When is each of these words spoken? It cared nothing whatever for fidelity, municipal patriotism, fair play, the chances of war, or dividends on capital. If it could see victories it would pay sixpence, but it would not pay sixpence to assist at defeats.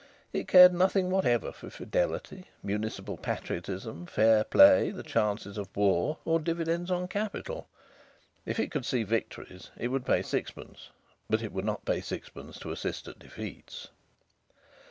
It 0.33 0.47
cared 0.47 0.73
nothing 0.73 1.11
whatever 1.11 1.51
for 1.51 1.69
fidelity, 1.69 2.47
municipal 2.63 3.17
patriotism, 3.17 4.07
fair 4.07 4.43
play, 4.43 4.89
the 4.89 5.03
chances 5.03 5.59
of 5.59 5.69
war, 5.77 6.17
or 6.25 6.39
dividends 6.39 6.89
on 6.89 7.07
capital. 7.07 7.67
If 8.43 8.59
it 8.59 8.71
could 8.71 8.83
see 8.83 9.03
victories 9.03 9.69
it 9.77 9.89
would 9.89 10.03
pay 10.07 10.23
sixpence, 10.23 10.89
but 11.29 11.43
it 11.43 11.51
would 11.51 11.65
not 11.65 11.85
pay 11.85 12.01
sixpence 12.01 12.57
to 12.61 12.71
assist 12.71 13.07
at 13.07 13.19
defeats. 13.19 13.89